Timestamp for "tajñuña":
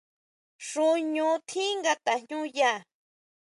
2.05-2.71